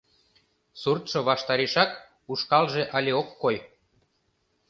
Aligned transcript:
Суртшо 0.81 1.19
ваштарешак, 1.27 1.89
ушкалже 2.31 2.83
але 2.97 3.11
ок 3.21 3.29
кой. 3.41 3.57